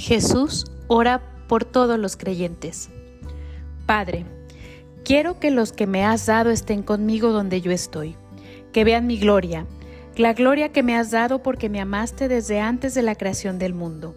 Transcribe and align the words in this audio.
Jesús 0.00 0.64
ora 0.88 1.20
por 1.46 1.66
todos 1.66 1.98
los 1.98 2.16
creyentes. 2.16 2.88
Padre, 3.84 4.24
quiero 5.04 5.38
que 5.38 5.50
los 5.50 5.72
que 5.72 5.86
me 5.86 6.06
has 6.06 6.24
dado 6.24 6.48
estén 6.48 6.82
conmigo 6.82 7.32
donde 7.32 7.60
yo 7.60 7.70
estoy, 7.70 8.16
que 8.72 8.82
vean 8.82 9.06
mi 9.06 9.18
gloria, 9.18 9.66
la 10.16 10.32
gloria 10.32 10.72
que 10.72 10.82
me 10.82 10.96
has 10.96 11.10
dado 11.10 11.42
porque 11.42 11.68
me 11.68 11.82
amaste 11.82 12.28
desde 12.28 12.60
antes 12.60 12.94
de 12.94 13.02
la 13.02 13.14
creación 13.14 13.58
del 13.58 13.74
mundo. 13.74 14.14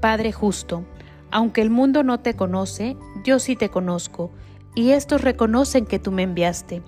Padre 0.00 0.32
justo, 0.32 0.84
aunque 1.30 1.62
el 1.62 1.70
mundo 1.70 2.02
no 2.02 2.18
te 2.18 2.34
conoce, 2.34 2.96
yo 3.24 3.38
sí 3.38 3.54
te 3.54 3.68
conozco, 3.68 4.32
y 4.74 4.90
estos 4.90 5.20
reconocen 5.20 5.86
que 5.86 6.00
tú 6.00 6.10
me 6.10 6.24
enviaste. 6.24 6.82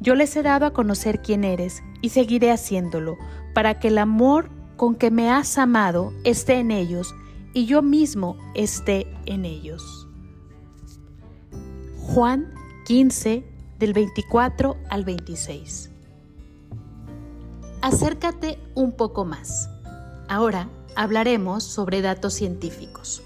Yo 0.00 0.16
les 0.16 0.34
he 0.34 0.42
dado 0.42 0.66
a 0.66 0.72
conocer 0.72 1.22
quién 1.22 1.44
eres, 1.44 1.84
y 2.02 2.08
seguiré 2.08 2.50
haciéndolo, 2.50 3.16
para 3.54 3.78
que 3.78 3.86
el 3.86 3.98
amor 3.98 4.50
con 4.76 4.96
que 4.96 5.12
me 5.12 5.30
has 5.30 5.58
amado 5.58 6.12
esté 6.24 6.54
en 6.54 6.72
ellos, 6.72 7.14
y 7.58 7.66
yo 7.66 7.82
mismo 7.82 8.36
esté 8.54 9.08
en 9.26 9.44
ellos. 9.44 10.06
Juan 11.96 12.54
15 12.86 13.44
del 13.80 13.92
24 13.94 14.76
al 14.88 15.04
26. 15.04 15.90
Acércate 17.82 18.60
un 18.76 18.92
poco 18.92 19.24
más. 19.24 19.68
Ahora 20.28 20.68
hablaremos 20.94 21.64
sobre 21.64 22.00
datos 22.00 22.34
científicos. 22.34 23.24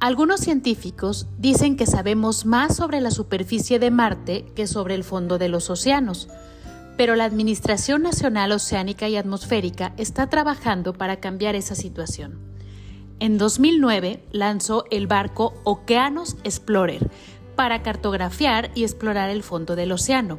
Algunos 0.00 0.40
científicos 0.40 1.26
dicen 1.36 1.76
que 1.76 1.84
sabemos 1.84 2.46
más 2.46 2.76
sobre 2.76 3.02
la 3.02 3.10
superficie 3.10 3.78
de 3.78 3.90
Marte 3.90 4.46
que 4.56 4.66
sobre 4.66 4.94
el 4.94 5.04
fondo 5.04 5.36
de 5.36 5.50
los 5.50 5.68
océanos, 5.68 6.30
pero 6.96 7.14
la 7.14 7.26
Administración 7.26 8.00
Nacional 8.00 8.52
Oceánica 8.52 9.06
y 9.06 9.18
Atmosférica 9.18 9.92
está 9.98 10.30
trabajando 10.30 10.94
para 10.94 11.20
cambiar 11.20 11.56
esa 11.56 11.74
situación. 11.74 12.47
En 13.20 13.36
2009 13.36 14.22
lanzó 14.30 14.84
el 14.92 15.08
barco 15.08 15.54
Oceanos 15.64 16.36
Explorer, 16.44 17.10
para 17.56 17.82
cartografiar 17.82 18.70
y 18.76 18.84
explorar 18.84 19.28
el 19.30 19.42
fondo 19.42 19.74
del 19.74 19.90
océano. 19.90 20.38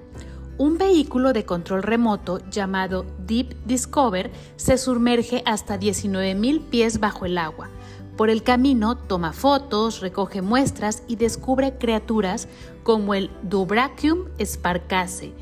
Un 0.58 0.77
vehículo 0.77 1.33
de 1.33 1.44
control 1.44 1.83
remoto 1.83 2.39
llamado 2.49 3.05
Deep 3.27 3.53
Discover 3.66 4.31
se 4.55 4.77
sumerge 4.77 5.44
hasta 5.45 5.77
19.000 5.77 6.69
pies 6.69 7.02
bajo 7.02 7.25
el 7.25 7.38
agua. 7.38 7.69
Por 8.16 8.30
el 8.30 8.44
camino 8.44 8.95
toma 8.95 9.33
fotos, 9.33 9.99
recoge 9.99 10.41
muestras 10.41 11.03
y 11.09 11.17
descubre 11.17 11.77
criaturas 11.77 12.47
como 12.83 13.14
el 13.14 13.30
Dubracium 13.43 14.30
sparkace, 14.41 15.33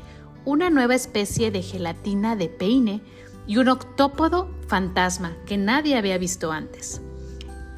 una 0.44 0.70
nueva 0.70 0.96
especie 0.96 1.52
de 1.52 1.62
gelatina 1.62 2.34
de 2.34 2.48
peine 2.48 3.00
y 3.46 3.58
un 3.58 3.68
octópodo 3.68 4.50
fantasma 4.66 5.36
que 5.46 5.56
nadie 5.56 5.96
había 5.96 6.18
visto 6.18 6.50
antes. 6.50 7.00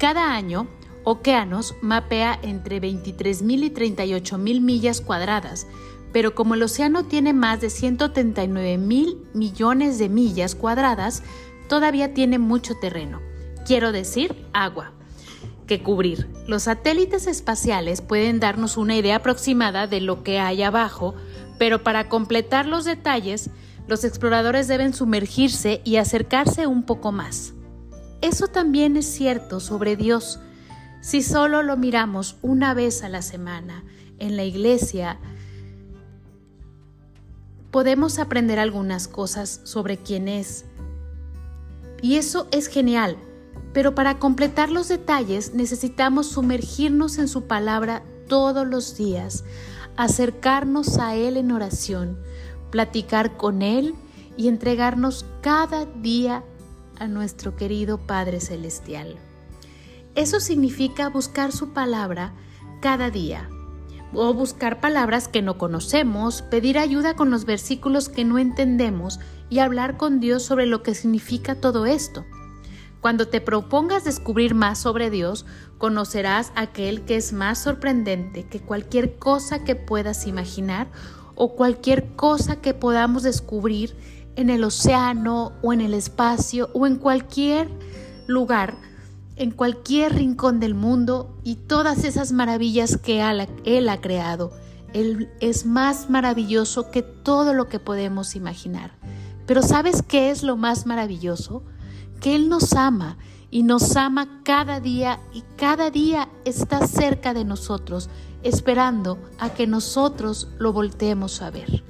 Cada 0.01 0.33
año, 0.33 0.65
Oceanos 1.03 1.75
mapea 1.79 2.39
entre 2.41 2.81
23.000 2.81 3.65
y 3.65 3.69
38.000 3.69 4.59
millas 4.59 4.99
cuadradas, 4.99 5.67
pero 6.11 6.33
como 6.33 6.55
el 6.55 6.63
océano 6.63 7.05
tiene 7.05 7.33
más 7.33 7.61
de 7.61 7.67
139.000 7.67 9.17
millones 9.35 9.99
de 9.99 10.09
millas 10.09 10.55
cuadradas, 10.55 11.21
todavía 11.69 12.15
tiene 12.15 12.39
mucho 12.39 12.73
terreno, 12.81 13.21
quiero 13.67 13.91
decir 13.91 14.35
agua, 14.53 14.91
que 15.67 15.83
cubrir. 15.83 16.27
Los 16.47 16.63
satélites 16.63 17.27
espaciales 17.27 18.01
pueden 18.01 18.39
darnos 18.39 18.77
una 18.77 18.95
idea 18.95 19.17
aproximada 19.17 19.85
de 19.85 20.01
lo 20.01 20.23
que 20.23 20.39
hay 20.39 20.63
abajo, 20.63 21.13
pero 21.59 21.83
para 21.83 22.09
completar 22.09 22.65
los 22.65 22.85
detalles, 22.85 23.51
los 23.85 24.03
exploradores 24.03 24.67
deben 24.67 24.95
sumergirse 24.95 25.79
y 25.83 25.97
acercarse 25.97 26.65
un 26.65 26.87
poco 26.87 27.11
más. 27.11 27.53
Eso 28.21 28.47
también 28.47 28.97
es 28.97 29.05
cierto 29.05 29.59
sobre 29.59 29.95
Dios, 29.95 30.39
si 31.01 31.23
solo 31.23 31.63
lo 31.63 31.77
miramos 31.77 32.37
una 32.43 32.75
vez 32.75 33.03
a 33.03 33.09
la 33.09 33.23
semana 33.23 33.83
en 34.19 34.37
la 34.37 34.43
iglesia, 34.43 35.19
podemos 37.71 38.19
aprender 38.19 38.59
algunas 38.59 39.07
cosas 39.07 39.61
sobre 39.63 39.97
quién 39.97 40.27
es. 40.27 40.65
Y 42.03 42.17
eso 42.17 42.47
es 42.51 42.67
genial, 42.67 43.17
pero 43.73 43.95
para 43.95 44.19
completar 44.19 44.69
los 44.69 44.87
detalles 44.87 45.55
necesitamos 45.55 46.27
sumergirnos 46.27 47.17
en 47.17 47.27
su 47.27 47.47
palabra 47.47 48.03
todos 48.27 48.67
los 48.67 48.95
días, 48.95 49.43
acercarnos 49.97 50.99
a 50.99 51.15
Él 51.15 51.37
en 51.37 51.51
oración, 51.51 52.19
platicar 52.69 53.37
con 53.37 53.63
Él 53.63 53.95
y 54.37 54.47
entregarnos 54.47 55.25
cada 55.41 55.85
día 55.85 56.43
a 57.01 57.07
nuestro 57.07 57.55
querido 57.55 57.97
Padre 57.97 58.39
Celestial. 58.39 59.15
Eso 60.13 60.39
significa 60.39 61.09
buscar 61.09 61.51
su 61.51 61.73
palabra 61.73 62.33
cada 62.79 63.09
día 63.09 63.49
o 64.13 64.33
buscar 64.35 64.79
palabras 64.81 65.27
que 65.27 65.41
no 65.41 65.57
conocemos, 65.57 66.43
pedir 66.43 66.77
ayuda 66.77 67.15
con 67.15 67.31
los 67.31 67.45
versículos 67.45 68.07
que 68.07 68.23
no 68.23 68.37
entendemos 68.37 69.19
y 69.49 69.59
hablar 69.59 69.97
con 69.97 70.19
Dios 70.19 70.43
sobre 70.43 70.67
lo 70.67 70.83
que 70.83 70.93
significa 70.93 71.55
todo 71.55 71.87
esto. 71.87 72.23
Cuando 72.99 73.27
te 73.27 73.41
propongas 73.41 74.03
descubrir 74.03 74.53
más 74.53 74.77
sobre 74.77 75.09
Dios, 75.09 75.47
conocerás 75.79 76.51
aquel 76.55 77.01
que 77.01 77.15
es 77.15 77.33
más 77.33 77.57
sorprendente 77.57 78.43
que 78.43 78.59
cualquier 78.59 79.17
cosa 79.17 79.63
que 79.63 79.75
puedas 79.75 80.27
imaginar 80.27 80.87
o 81.33 81.55
cualquier 81.55 82.15
cosa 82.15 82.61
que 82.61 82.75
podamos 82.75 83.23
descubrir 83.23 83.95
en 84.35 84.49
el 84.49 84.63
océano 84.63 85.53
o 85.61 85.73
en 85.73 85.81
el 85.81 85.93
espacio 85.93 86.69
o 86.73 86.87
en 86.87 86.97
cualquier 86.97 87.69
lugar 88.27 88.75
en 89.41 89.49
cualquier 89.49 90.13
rincón 90.13 90.59
del 90.59 90.75
mundo 90.75 91.35
y 91.43 91.55
todas 91.55 92.03
esas 92.03 92.31
maravillas 92.31 92.97
que 92.97 93.23
Él 93.65 93.89
ha 93.89 93.99
creado. 93.99 94.51
Él 94.93 95.31
es 95.39 95.65
más 95.65 96.11
maravilloso 96.11 96.91
que 96.91 97.01
todo 97.01 97.55
lo 97.55 97.67
que 97.67 97.79
podemos 97.79 98.35
imaginar. 98.35 98.91
Pero 99.47 99.63
¿sabes 99.63 100.03
qué 100.03 100.29
es 100.29 100.43
lo 100.43 100.57
más 100.57 100.85
maravilloso? 100.85 101.63
Que 102.19 102.35
Él 102.35 102.49
nos 102.49 102.73
ama 102.73 103.17
y 103.49 103.63
nos 103.63 103.95
ama 103.95 104.41
cada 104.43 104.79
día 104.79 105.19
y 105.33 105.43
cada 105.55 105.89
día 105.89 106.29
está 106.45 106.85
cerca 106.85 107.33
de 107.33 107.43
nosotros, 107.43 108.11
esperando 108.43 109.17
a 109.39 109.49
que 109.49 109.65
nosotros 109.65 110.49
lo 110.59 110.71
volteemos 110.71 111.41
a 111.41 111.49
ver. 111.49 111.83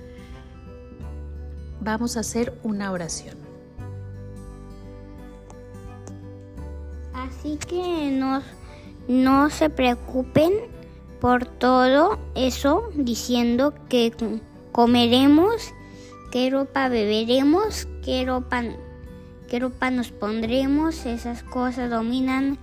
Vamos 1.82 2.16
a 2.16 2.20
hacer 2.22 2.58
una 2.64 2.92
oración. 2.92 3.36
Así 7.14 7.58
que 7.58 8.12
no, 8.12 8.42
no 9.08 9.50
se 9.50 9.70
preocupen 9.70 10.54
por 11.20 11.46
todo 11.46 12.20
eso 12.36 12.90
diciendo 12.96 13.74
que 13.90 14.14
comeremos, 14.72 15.74
qué 16.32 16.50
ropa 16.50 16.88
beberemos, 16.88 17.88
qué 18.04 18.26
ropa, 18.26 18.64
qué 19.48 19.60
ropa 19.60 19.92
nos 19.92 20.12
pondremos. 20.12 21.06
Esas 21.06 21.44
cosas 21.44 21.90
dominan 21.90 22.58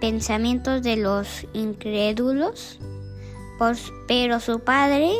pensamientos 0.00 0.82
de 0.82 0.96
los 0.96 1.46
incrédulos. 1.52 2.78
pero 4.08 4.40
su 4.40 4.60
Padre 4.60 5.12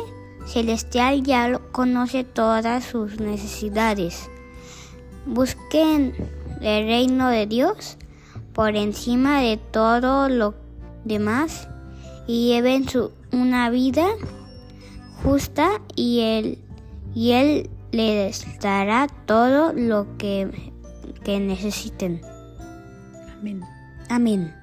Celestial 0.45 1.23
ya 1.23 1.59
conoce 1.71 2.23
todas 2.23 2.83
sus 2.83 3.19
necesidades. 3.19 4.29
Busquen 5.25 6.13
el 6.61 6.85
reino 6.85 7.29
de 7.29 7.47
Dios 7.47 7.97
por 8.53 8.75
encima 8.75 9.41
de 9.41 9.57
todo 9.57 10.29
lo 10.29 10.55
demás 11.03 11.67
y 12.27 12.47
lleven 12.47 12.87
su, 12.87 13.11
una 13.31 13.69
vida 13.69 14.07
justa 15.23 15.81
y 15.95 16.21
él, 16.21 16.59
y 17.13 17.31
él 17.31 17.69
les 17.91 18.45
dará 18.59 19.07
todo 19.25 19.73
lo 19.73 20.17
que, 20.17 20.73
que 21.23 21.39
necesiten. 21.39 22.21
Amén. 23.39 23.61
Amén. 24.09 24.53